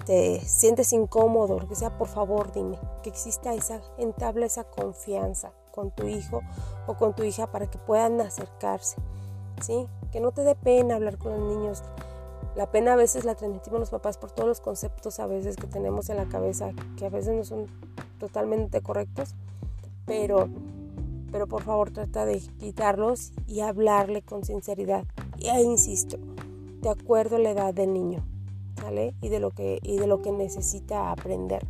te 0.06 0.40
sientes 0.40 0.92
incómodo, 0.94 1.58
lo 1.58 1.68
que 1.68 1.74
sea, 1.74 1.98
por 1.98 2.08
favor 2.08 2.50
dime, 2.52 2.78
que 3.02 3.10
exista 3.10 3.52
esa, 3.52 3.82
entabla 3.98 4.46
esa 4.46 4.64
confianza 4.64 5.52
con 5.74 5.90
tu 5.90 6.06
hijo 6.06 6.42
o 6.86 6.94
con 6.94 7.14
tu 7.14 7.24
hija 7.24 7.48
para 7.48 7.66
que 7.66 7.78
puedan 7.78 8.20
acercarse, 8.20 8.96
¿sí? 9.60 9.86
Que 10.12 10.20
no 10.20 10.30
te 10.30 10.42
dé 10.42 10.54
pena 10.54 10.94
hablar 10.94 11.18
con 11.18 11.32
los 11.32 11.56
niños. 11.56 11.82
La 12.54 12.70
pena 12.70 12.92
a 12.92 12.96
veces 12.96 13.24
la 13.24 13.34
transmitimos 13.34 13.80
los 13.80 13.90
papás 13.90 14.16
por 14.16 14.30
todos 14.30 14.48
los 14.48 14.60
conceptos 14.60 15.18
a 15.18 15.26
veces 15.26 15.56
que 15.56 15.66
tenemos 15.66 16.08
en 16.08 16.16
la 16.18 16.26
cabeza, 16.26 16.70
que 16.96 17.06
a 17.06 17.10
veces 17.10 17.34
no 17.34 17.44
son 17.44 17.66
totalmente 18.20 18.80
correctos, 18.80 19.34
pero, 20.06 20.48
pero 21.32 21.48
por 21.48 21.62
favor 21.62 21.90
trata 21.90 22.24
de 22.24 22.38
quitarlos 22.38 23.32
y 23.48 23.60
hablarle 23.60 24.22
con 24.22 24.44
sinceridad. 24.44 25.04
Y 25.38 25.48
ahí 25.48 25.64
insisto, 25.64 26.18
de 26.82 26.90
acuerdo 26.90 27.36
a 27.36 27.40
la 27.40 27.50
edad 27.50 27.74
del 27.74 27.92
niño, 27.92 28.24
¿sale? 28.80 29.14
Y 29.20 29.28
de 29.28 29.40
lo 29.40 29.50
que, 29.50 29.80
y 29.82 29.98
de 29.98 30.06
lo 30.06 30.22
que 30.22 30.30
necesita 30.30 31.10
aprender. 31.10 31.66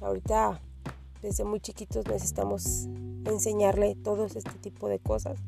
Ahorita 0.00 0.60
desde 1.22 1.44
muy 1.44 1.60
chiquitos 1.60 2.06
necesitamos 2.06 2.88
enseñarle 3.24 3.94
todo 3.94 4.26
este 4.26 4.42
tipo 4.60 4.88
de 4.88 4.98
cosas 4.98 5.38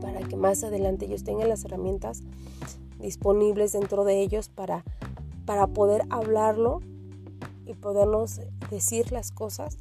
para 0.00 0.20
que 0.20 0.36
más 0.36 0.64
adelante 0.64 1.06
ellos 1.06 1.24
tengan 1.24 1.48
las 1.48 1.64
herramientas 1.64 2.22
disponibles 2.98 3.72
dentro 3.72 4.04
de 4.04 4.20
ellos 4.20 4.48
para, 4.48 4.84
para 5.46 5.68
poder 5.68 6.02
hablarlo 6.10 6.80
y 7.64 7.74
podernos 7.74 8.40
decir 8.70 9.12
las 9.12 9.30
cosas 9.30 9.78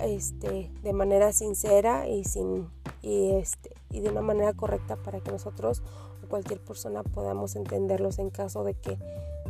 este, 0.00 0.70
de 0.82 0.92
manera 0.92 1.32
sincera 1.32 2.08
y, 2.08 2.24
sin, 2.24 2.68
y, 3.02 3.32
este, 3.32 3.70
y 3.90 4.00
de 4.00 4.10
una 4.10 4.22
manera 4.22 4.52
correcta 4.52 4.96
para 4.96 5.20
que 5.20 5.30
nosotros 5.30 5.82
o 6.24 6.28
cualquier 6.28 6.60
persona 6.60 7.02
podamos 7.02 7.56
entenderlos 7.56 8.18
en 8.18 8.30
caso 8.30 8.64
de 8.64 8.74
que 8.74 8.98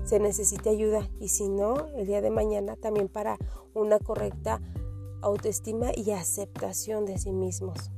se 0.04 0.18
necesite 0.18 0.70
ayuda 0.70 1.08
y 1.20 1.28
si 1.28 1.48
no, 1.48 1.88
el 1.96 2.06
día 2.06 2.20
de 2.20 2.30
mañana 2.30 2.76
también 2.76 3.08
para 3.08 3.38
una 3.74 3.98
correcta 3.98 4.60
autoestima 5.20 5.90
y 5.94 6.10
aceptación 6.10 7.06
de 7.06 7.18
sí 7.18 7.32
mismos. 7.32 7.90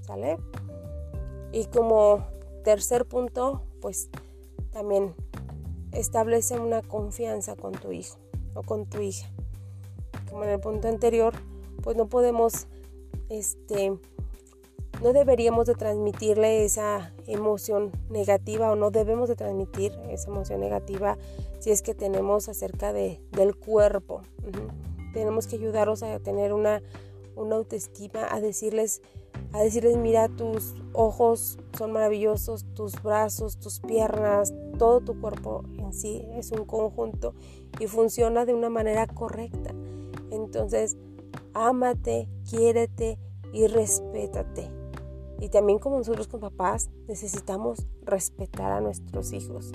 ¿Sale? 0.00 0.38
Y 1.52 1.66
como 1.66 2.24
tercer 2.64 3.06
punto, 3.06 3.62
pues 3.80 4.08
también 4.72 5.14
establece 5.92 6.58
una 6.58 6.82
confianza 6.82 7.56
con 7.56 7.72
tu 7.72 7.92
hijo 7.92 8.18
o 8.54 8.62
con 8.62 8.86
tu 8.86 9.00
hija. 9.00 9.30
Como 10.28 10.44
en 10.44 10.50
el 10.50 10.60
punto 10.60 10.88
anterior, 10.88 11.34
pues 11.82 11.96
no 11.96 12.06
podemos 12.06 12.66
este 13.28 13.98
no 15.02 15.12
deberíamos 15.14 15.66
de 15.66 15.74
transmitirle 15.74 16.64
esa 16.64 17.14
emoción 17.26 17.90
negativa 18.10 18.70
o 18.70 18.76
no 18.76 18.90
debemos 18.90 19.28
de 19.28 19.36
transmitir 19.36 19.92
esa 20.10 20.28
emoción 20.28 20.60
negativa 20.60 21.16
si 21.60 21.70
es 21.70 21.82
que 21.82 21.94
tenemos 21.94 22.48
acerca 22.48 22.92
de, 22.92 23.20
del 23.30 23.54
cuerpo. 23.54 24.22
Tenemos 25.12 25.46
que 25.46 25.56
ayudarlos 25.56 26.02
a 26.02 26.18
tener 26.18 26.52
una, 26.52 26.82
una 27.36 27.56
autoestima, 27.56 28.26
a 28.28 28.40
decirles, 28.40 29.02
a 29.52 29.62
decirles, 29.62 29.96
mira, 29.96 30.28
tus 30.28 30.74
ojos 30.92 31.58
son 31.76 31.92
maravillosos, 31.92 32.64
tus 32.74 33.00
brazos, 33.02 33.58
tus 33.58 33.80
piernas, 33.80 34.54
todo 34.78 35.00
tu 35.00 35.20
cuerpo 35.20 35.62
en 35.78 35.92
sí 35.92 36.24
es 36.34 36.50
un 36.52 36.64
conjunto 36.64 37.34
y 37.78 37.86
funciona 37.86 38.44
de 38.44 38.54
una 38.54 38.70
manera 38.70 39.06
correcta. 39.06 39.74
Entonces, 40.30 40.96
ámate, 41.52 42.28
quiérete 42.48 43.18
y 43.52 43.66
respétate. 43.66 44.70
Y 45.40 45.48
también 45.48 45.78
como 45.78 45.96
nosotros 45.96 46.28
como 46.28 46.50
papás 46.50 46.90
necesitamos 47.08 47.86
respetar 48.02 48.72
a 48.72 48.80
nuestros 48.80 49.32
hijos. 49.32 49.72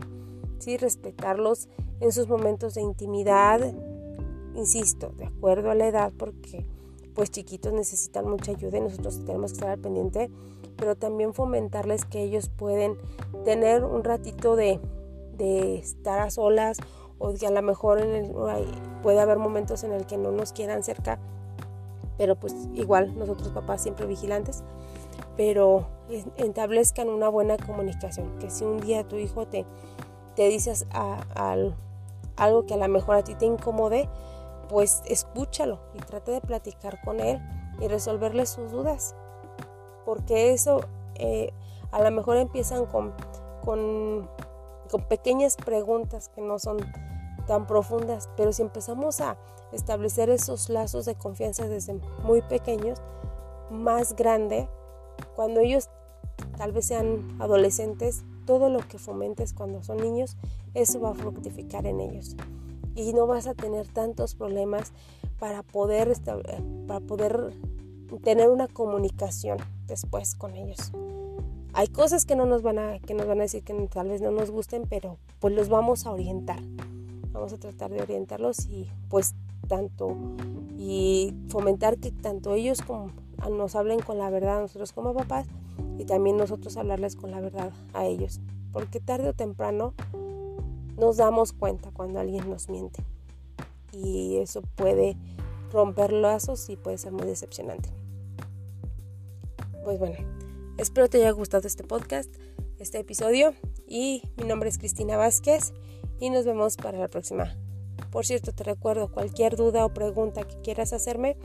Sí, 0.65 0.77
respetarlos 0.77 1.69
en 2.00 2.12
sus 2.12 2.27
momentos 2.27 2.74
de 2.74 2.81
intimidad, 2.81 3.62
insisto, 4.55 5.10
de 5.15 5.25
acuerdo 5.25 5.69
a 5.69 5.75
la 5.75 5.86
edad, 5.86 6.12
porque 6.17 6.65
pues 7.13 7.29
chiquitos 7.29 7.72
necesitan 7.72 8.27
mucha 8.27 8.53
ayuda 8.53 8.79
y 8.79 8.81
nosotros 8.81 9.24
tenemos 9.25 9.51
que 9.51 9.57
estar 9.57 9.69
al 9.69 9.77
pendiente, 9.77 10.31
pero 10.75 10.95
también 10.95 11.36
fomentarles 11.36 12.05
que 12.05 12.24
ellos 12.24 12.50
pueden 12.50 12.98
tener 13.43 13.84
un 13.84 14.03
ratito 14.03 14.55
de, 14.55 14.79
de 15.38 15.75
estar 15.75 16.19
a 16.19 16.31
solas 16.31 16.79
o 17.19 17.31
que 17.36 17.45
a 17.45 17.51
lo 17.51 17.62
mejor 17.62 18.01
en 18.01 18.15
el, 18.15 18.31
puede 19.03 19.19
haber 19.19 19.38
momentos 19.38 19.84
en 19.84 19.91
el 19.91 20.07
que 20.07 20.17
no 20.17 20.31
nos 20.31 20.51
quieran 20.51 20.81
cerca, 20.81 21.19
pero 22.17 22.39
pues 22.39 22.55
igual 22.74 23.15
nosotros 23.19 23.50
papás 23.50 23.84
siempre 23.84 24.07
vigilantes 24.07 24.63
pero 25.38 25.88
establezcan 26.38 27.10
una 27.10 27.29
buena 27.29 27.57
comunicación, 27.57 28.38
que 28.39 28.50
si 28.50 28.63
un 28.63 28.79
día 28.79 29.07
tu 29.07 29.17
hijo 29.17 29.48
te, 29.48 29.65
te 30.36 30.48
dices 30.48 30.86
algo 32.36 32.65
que 32.65 32.74
a 32.74 32.77
lo 32.77 32.88
mejor 32.88 33.15
a 33.15 33.24
ti 33.24 33.36
te 33.36 33.46
incomode, 33.46 34.10
pues 34.70 35.01
escúchalo 35.06 35.80
y 35.94 36.00
trate 36.00 36.32
de 36.32 36.42
platicar 36.42 37.00
con 37.04 37.20
él 37.20 37.39
y 37.80 37.88
resolverle 37.88 38.46
sus 38.46 38.72
dudas, 38.72 39.15
porque 40.06 40.54
eso 40.54 40.82
eh, 41.15 41.51
a 41.92 42.01
lo 42.01 42.12
mejor 42.12 42.38
empiezan 42.38 42.86
con, 42.86 43.13
con, 43.63 44.30
con 44.89 45.01
pequeñas 45.04 45.56
preguntas 45.56 46.30
que 46.30 46.42
no 46.42 46.60
son 46.60 46.77
tan 47.48 47.68
profundas, 47.68 48.30
pero 48.36 48.51
si 48.54 48.62
empezamos 48.62 49.22
a 49.22 49.38
establecer 49.72 50.30
esos 50.30 50.70
lazos 50.70 51.06
de 51.06 51.15
confianza 51.15 51.68
desde 51.68 51.94
muy 52.24 52.42
pequeños, 52.42 53.01
más 53.70 54.15
grande 54.15 54.70
cuando 55.36 55.60
ellos 55.60 55.89
tal 56.58 56.72
vez 56.72 56.88
sean 56.88 57.38
adolescentes, 57.39 58.24
todo 58.45 58.69
lo 58.69 58.79
que 58.79 58.97
fomentes 58.97 59.53
cuando 59.53 59.83
son 59.83 59.97
niños, 59.97 60.37
eso 60.73 60.99
va 60.99 61.11
a 61.11 61.15
fructificar 61.15 61.85
en 61.85 61.99
ellos. 61.99 62.35
Y 62.95 63.13
no 63.13 63.27
vas 63.27 63.47
a 63.47 63.53
tener 63.53 63.87
tantos 63.87 64.35
problemas 64.35 64.93
para 65.39 65.63
poder, 65.63 66.13
para 66.87 66.99
poder 67.01 67.53
tener 68.23 68.49
una 68.49 68.67
comunicación 68.67 69.57
después 69.87 70.35
con 70.35 70.55
ellos. 70.55 70.91
Hay 71.73 71.87
cosas 71.87 72.25
que 72.25 72.37
no 72.37 72.45
nos 72.45 72.61
van 72.61 72.79
a, 72.79 72.99
que 72.99 73.13
nos 73.13 73.27
van 73.27 73.39
a 73.39 73.43
decir 73.43 73.63
que 73.63 73.73
tal 73.91 74.07
vez 74.07 74.21
no 74.21 74.31
nos 74.31 74.49
gusten, 74.49 74.83
pero 74.89 75.17
pues 75.39 75.53
los 75.53 75.67
vamos 75.67 76.05
a 76.05 76.11
orientar. 76.11 76.61
Vamos 77.33 77.51
a 77.51 77.57
tratar 77.57 77.91
de 77.91 78.01
orientarlos 78.01 78.65
y 78.67 78.87
pues 79.09 79.35
tanto 79.67 80.15
y 80.77 81.33
fomentar 81.49 81.97
que 81.97 82.11
tanto 82.11 82.53
ellos 82.53 82.81
como 82.81 83.11
nos 83.49 83.75
hablen 83.75 83.99
con 83.99 84.17
la 84.17 84.29
verdad 84.29 84.61
nosotros 84.61 84.93
como 84.93 85.13
papás 85.13 85.47
y 85.98 86.05
también 86.05 86.38
nosotros 86.38 86.77
hablarles 86.77 87.15
con 87.15 87.32
la 87.32 87.39
verdad 87.39 87.72
a 87.94 88.05
ellos. 88.05 88.39
Porque 88.72 89.00
tarde 89.00 89.29
o 89.29 89.34
temprano 89.34 89.94
nos 90.98 91.17
damos 91.17 91.53
cuenta 91.53 91.91
cuando 91.91 92.20
alguien 92.20 92.50
nos 92.50 92.70
miente. 92.70 93.03
Y 93.91 94.38
eso 94.38 94.62
puede 94.75 95.17
romper 95.72 96.12
lazos 96.12 96.70
y 96.70 96.75
puede 96.75 96.98
ser 96.98 97.12
muy 97.12 97.25
decepcionante. 97.25 97.89
Pues 99.84 100.00
bueno, 100.00 100.17
espero 100.77 101.10
te 101.10 101.17
haya 101.17 101.32
gustado 101.32 101.67
este 101.67 101.84
podcast, 101.84 102.34
este 102.79 103.00
episodio. 103.00 103.53
Y 103.88 104.24
mi 104.38 104.46
nombre 104.46 104.70
es 104.70 104.77
Cristina 104.77 105.17
Vázquez 105.17 105.74
y 106.20 106.29
nos 106.29 106.46
vemos 106.46 106.75
para 106.77 106.98
la 106.98 107.08
próxima. 107.08 107.55
Por 108.12 108.25
cierto, 108.25 108.51
te 108.51 108.63
recuerdo 108.63 109.12
cualquier 109.12 109.55
duda 109.55 109.86
o 109.86 109.94
pregunta 109.94 110.44
que 110.44 110.60
quieras 110.62 110.94
hacerme, 110.94 111.38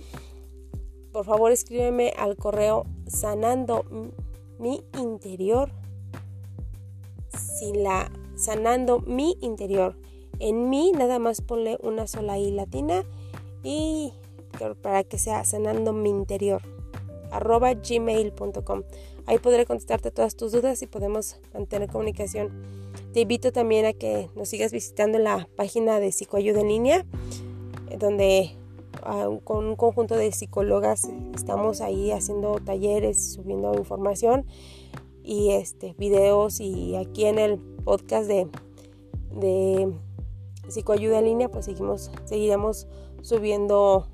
por 1.13 1.25
favor 1.25 1.51
escríbeme 1.51 2.13
al 2.17 2.37
correo 2.37 2.87
sanando 3.07 3.85
mi 4.61 4.83
interior 4.99 5.73
sin 7.33 7.83
la 7.83 8.11
sanando 8.37 9.01
mi 9.01 9.37
interior. 9.41 9.97
En 10.39 10.71
mí 10.71 10.93
nada 10.93 11.19
más 11.19 11.41
ponle 11.41 11.79
una 11.83 12.07
sola 12.07 12.39
I 12.39 12.51
latina 12.51 13.05
y 13.63 14.13
para 14.83 15.05
que 15.05 15.19
sea 15.19 15.45
sanando 15.45 15.93
mi 15.93 16.11
interior 16.11 16.63
arroba 17.31 17.75
gmail.com. 17.75 18.83
Ahí 19.27 19.39
podré 19.39 19.67
contestarte 19.67 20.11
todas 20.11 20.37
tus 20.37 20.53
dudas 20.53 20.83
y 20.83 20.87
podemos 20.87 21.39
mantener 21.55 21.89
comunicación. 21.89 22.51
Te 23.13 23.21
invito 23.21 23.53
también 23.53 23.87
a 23.87 23.93
que 23.93 24.29
nos 24.35 24.49
sigas 24.49 24.73
visitando 24.73 25.19
la 25.19 25.49
página 25.57 26.01
de 26.01 26.13
Psicoayuda 26.13 26.61
en 26.61 26.69
línea, 26.69 27.07
eh, 27.91 27.97
donde 27.99 28.57
con 29.45 29.67
un 29.67 29.77
conjunto 29.77 30.17
de 30.17 30.33
psicólogas 30.33 31.09
estamos 31.35 31.81
ahí 31.81 32.11
haciendo 32.11 32.57
talleres, 32.57 33.35
subiendo 33.35 33.75
información 33.75 34.47
y 35.23 35.51
este 35.51 35.95
videos 35.99 36.61
y 36.61 36.97
aquí 36.97 37.25
en 37.25 37.39
el 37.39 37.59
podcast 37.59 38.29
de, 38.29 38.49
de 39.33 39.93
psicoayuda 40.69 41.19
en 41.19 41.25
línea 41.27 41.49
pues 41.49 41.67
seguimos 41.67 42.11
seguiremos 42.25 42.87
subiendo 43.23 44.09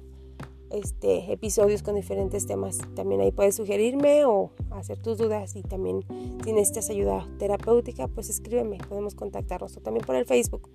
este, 0.71 1.33
episodios 1.33 1.83
con 1.83 1.95
diferentes 1.95 2.47
temas. 2.47 2.78
También 2.95 3.21
ahí 3.21 3.30
puedes 3.30 3.54
sugerirme 3.54 4.25
o 4.25 4.50
hacer 4.71 4.99
tus 4.99 5.18
dudas 5.18 5.54
y 5.56 5.62
también 5.62 6.04
si 6.45 6.52
necesitas 6.52 6.90
ayuda 6.90 7.26
terapéutica, 7.38 8.09
pues 8.09 8.30
escríbeme, 8.30 8.78
podemos 8.88 9.14
contactarnos 9.14 9.76
o 9.76 9.80
también 9.80 10.04
por 10.04 10.16
el 10.16 10.26
Facebook. 10.26 10.68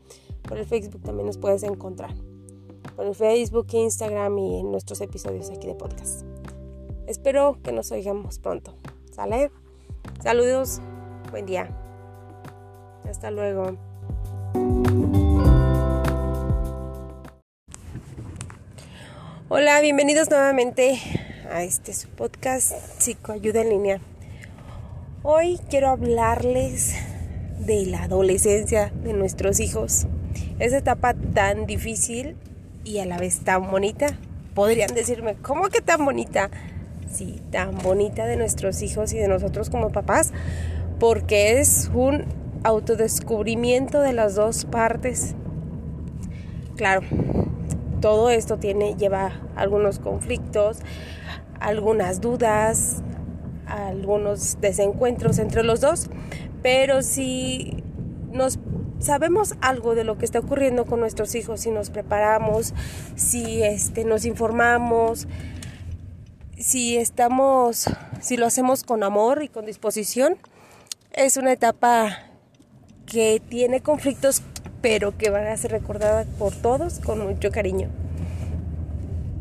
Por 0.48 0.58
el 0.58 0.66
Facebook 0.66 1.02
también 1.02 1.28
nos 1.28 1.38
puedes 1.38 1.64
encontrar. 1.64 2.14
Por 2.96 3.06
el 3.06 3.16
Facebook, 3.16 3.68
Instagram 3.72 4.38
y 4.38 4.60
en 4.60 4.72
nuestros 4.72 5.02
episodios 5.02 5.50
aquí 5.50 5.68
de 5.68 5.76
podcast. 5.76 6.24
Espero 7.08 7.58
que 7.64 7.72
nos 7.72 7.92
oigamos 7.92 8.40
pronto. 8.40 8.76
¿Sale? 9.12 9.52
Saludos, 10.22 10.82
buen 11.32 11.46
día. 11.46 11.70
Hasta 13.10 13.32
luego. 13.32 13.78
Hola, 19.50 19.82
bienvenidos 19.82 20.30
nuevamente 20.30 20.98
a 21.52 21.64
este 21.64 21.94
su 21.94 22.08
podcast 22.08 22.72
Psicoayuda 23.00 23.62
en 23.62 23.70
línea. 23.70 24.02
Hoy 25.24 25.60
quiero 25.70 25.90
hablarles 25.90 26.96
de 27.60 27.86
la 27.86 28.04
adolescencia 28.04 28.94
de 29.04 29.14
nuestros 29.14 29.60
hijos. 29.60 30.08
Esa 30.60 30.78
etapa 30.78 31.14
tan 31.14 31.66
difícil 31.66 32.38
y 32.84 33.00
a 33.00 33.06
la 33.06 33.18
vez 33.18 33.40
tan 33.42 33.70
bonita. 33.70 34.08
Podrían 34.54 34.94
decirme, 34.94 35.36
¿cómo 35.36 35.70
que 35.70 35.82
tan 35.82 36.04
bonita? 36.04 36.50
Sí, 37.12 37.42
tan 37.52 37.78
bonita 37.78 38.26
de 38.26 38.38
nuestros 38.38 38.82
hijos 38.82 39.14
y 39.14 39.18
de 39.18 39.28
nosotros 39.28 39.70
como 39.70 39.90
papás, 39.90 40.32
porque 41.00 41.60
es 41.60 41.92
un 41.94 42.26
autodescubrimiento 42.64 44.02
de 44.02 44.14
las 44.14 44.36
dos 44.36 44.66
partes. 44.66 45.36
Claro, 46.76 47.02
todo 48.02 48.30
esto 48.30 48.58
tiene, 48.58 48.96
lleva 48.96 49.42
algunos 49.56 50.00
conflictos, 50.00 50.80
algunas 51.60 52.22
dudas, 52.22 53.04
algunos 53.68 54.58
desencuentros 54.60 55.38
entre 55.40 55.64
los 55.64 55.82
dos, 55.82 56.10
pero 56.62 57.02
si 57.02 57.84
nos 58.32 58.58
sabemos 59.02 59.56
algo 59.62 59.96
de 59.96 60.04
lo 60.04 60.18
que 60.18 60.26
está 60.26 60.40
ocurriendo 60.40 60.86
con 60.86 61.00
nuestros 61.00 61.36
hijos, 61.36 61.62
si 61.62 61.72
nos 61.72 61.90
preparamos, 61.90 62.74
si 63.16 63.64
este, 63.64 64.06
nos 64.06 64.26
informamos, 64.26 65.28
si 66.58 66.98
estamos, 66.98 67.86
si 68.22 68.38
lo 68.38 68.46
hacemos 68.46 68.84
con 68.84 69.04
amor 69.04 69.44
y 69.44 69.48
con 69.48 69.66
disposición, 69.66 70.38
es 71.12 71.38
una 71.38 71.52
etapa 71.52 72.20
que 73.06 73.42
tiene 73.50 73.82
conflictos 73.82 74.42
pero 74.82 75.16
que 75.18 75.30
van 75.30 75.48
a 75.48 75.56
ser 75.58 75.72
recordadas 75.72 76.28
por 76.40 76.54
todos 76.54 77.00
con 77.00 77.20
mucho 77.26 77.52
cariño. 77.52 77.90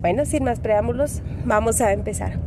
Bueno, 0.00 0.24
sin 0.24 0.44
más 0.44 0.60
preámbulos, 0.60 1.22
vamos 1.44 1.80
a 1.80 1.92
empezar. 1.92 2.38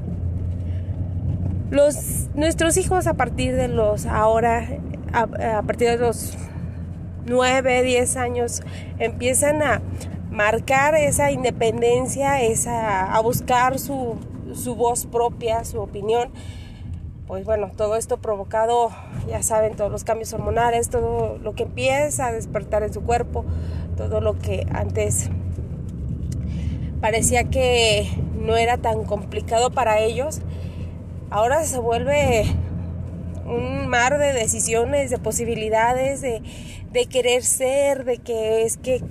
Los, 1.72 2.30
nuestros 2.36 2.78
hijos 2.78 3.08
a 3.08 3.16
partir 3.16 3.56
de 3.56 3.68
los 3.68 4.06
ahora, 4.06 4.68
a, 5.12 5.62
partir 5.64 5.90
de 5.90 5.98
los 5.98 6.38
9, 7.26 7.84
10 7.84 8.18
años, 8.18 8.62
empiezan 9.00 9.62
a 9.62 9.82
marcar 10.30 10.96
esa 10.96 11.32
independencia, 11.32 12.42
esa, 12.42 13.14
a 13.14 13.20
buscar 13.22 13.80
su, 13.80 14.18
su 14.54 14.76
voz 14.76 15.06
propia, 15.06 15.64
su 15.64 15.80
opinión. 15.80 16.32
Pues 17.28 17.46
bueno, 17.46 17.72
todo 17.76 17.96
esto 17.96 18.18
provocado, 18.18 18.92
ya 19.28 19.42
saben, 19.42 19.76
todos 19.76 19.92
los 19.92 20.04
cambios 20.04 20.34
hormonales, 20.34 20.90
todo 20.90 21.38
lo 21.38 21.54
que 21.54 21.64
empieza 21.64 22.28
a 22.28 22.32
despertar 22.34 22.84
en 22.84 22.94
su 22.94 23.02
cuerpo, 23.02 23.46
todo 23.96 24.20
lo 24.20 24.38
que 24.38 24.66
antes 24.74 25.30
parecía 27.00 27.46
que 27.46 28.10
no 28.38 28.58
era 28.58 28.78
tan 28.78 29.06
complicado 29.06 29.72
para 29.72 30.00
ellos, 30.00 30.42
ahora 31.30 31.64
se 31.64 31.80
vuelve 31.80 32.46
un 33.46 33.88
mar 33.88 34.18
de 34.18 34.34
decisiones, 34.34 35.10
de 35.10 35.18
posibilidades, 35.18 36.22
de, 36.22 36.42
querer 37.06 37.44
ser, 37.44 38.06
de 38.06 38.18
que 38.18 38.64
es 38.64 38.78
que 38.78 39.02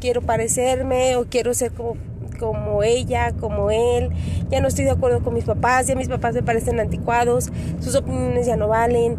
quiero 0.00 0.22
parecerme 0.22 1.16
o 1.16 1.26
quiero 1.26 1.54
ser 1.54 1.72
como 1.72 1.96
como 2.38 2.82
ella, 2.82 3.32
como 3.32 3.70
él, 3.70 4.10
ya 4.50 4.60
no 4.60 4.68
estoy 4.68 4.84
de 4.84 4.90
acuerdo 4.90 5.22
con 5.22 5.34
mis 5.34 5.44
papás, 5.44 5.86
ya 5.86 5.94
mis 5.94 6.08
papás 6.08 6.34
me 6.34 6.42
parecen 6.42 6.80
anticuados, 6.80 7.50
sus 7.80 7.94
opiniones 7.94 8.46
ya 8.46 8.56
no 8.56 8.68
valen, 8.68 9.16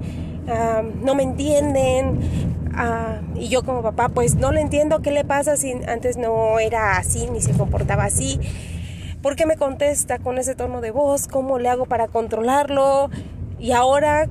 no 1.01 1.15
me 1.15 1.23
entienden, 1.23 2.19
y 3.35 3.47
yo 3.47 3.63
como 3.63 3.81
papá 3.81 4.09
pues 4.09 4.35
no 4.35 4.51
le 4.51 4.61
entiendo 4.61 5.01
qué 5.01 5.11
le 5.11 5.23
pasa 5.23 5.55
si 5.57 5.71
antes 5.87 6.17
no 6.17 6.59
era 6.59 6.97
así 6.97 7.27
ni 7.31 7.41
se 7.41 7.53
comportaba 7.53 8.03
así. 8.03 8.39
¿Por 9.21 9.35
qué 9.35 9.45
me 9.45 9.55
contesta 9.55 10.19
con 10.19 10.37
ese 10.37 10.53
tono 10.53 10.81
de 10.81 10.91
voz? 10.91 11.27
¿Cómo 11.27 11.57
le 11.57 11.69
hago 11.69 11.85
para 11.85 12.07
controlarlo? 12.07 13.09
Y 13.57 13.71
ahora 13.71 14.27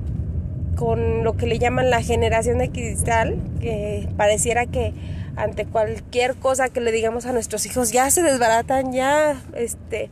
con 0.75 1.23
lo 1.23 1.37
que 1.37 1.47
le 1.47 1.59
llaman 1.59 1.89
la 1.89 2.01
generación 2.01 2.57
de 2.57 2.69
cristal, 2.69 3.37
que 3.61 4.07
pareciera 4.17 4.65
que 4.65 4.93
ante 5.35 5.65
cualquier 5.65 6.35
cosa 6.35 6.69
que 6.69 6.81
le 6.81 6.91
digamos 6.91 7.25
a 7.25 7.33
nuestros 7.33 7.65
hijos 7.65 7.91
ya 7.91 8.09
se 8.09 8.23
desbaratan, 8.23 8.93
ya 8.93 9.41
este 9.55 10.09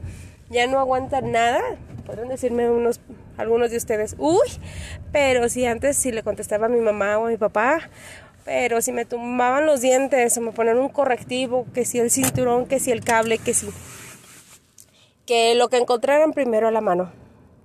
ya 0.50 0.68
no 0.68 0.80
aguantan 0.80 1.32
nada. 1.32 1.62
Pueden 2.06 2.30
decirme 2.30 2.70
unos 2.70 3.00
algunos 3.38 3.72
de 3.72 3.78
ustedes, 3.78 4.16
"Uy, 4.18 4.48
pero 5.12 5.50
si 5.50 5.66
antes 5.66 5.98
si 5.98 6.12
le 6.12 6.24
contestaba 6.24 6.68
a 6.68 6.70
mi 6.70 6.80
mamá 6.80 7.18
o 7.18 7.28
a 7.28 7.30
mi 7.30 7.38
papá, 7.38 7.90
pero 8.46 8.82
si 8.82 8.92
me 8.92 9.06
tumbaban 9.06 9.66
los 9.66 9.82
dientes 9.82 10.38
o 10.38 10.42
me 10.42 10.52
ponían 10.52 10.78
un 10.78 10.90
correctivo, 10.90 11.66
que 11.74 11.86
si 11.86 12.00
el 12.00 12.12
cinturón, 12.12 12.66
que 12.66 12.80
si 12.80 12.92
el 12.92 13.04
cable, 13.04 13.38
que 13.38 13.54
si 13.54 13.68
que 15.26 15.56
lo 15.56 15.70
que 15.70 15.78
encontraran 15.78 16.34
primero 16.34 16.68
a 16.68 16.72
la 16.72 16.82
mano." 16.82 17.23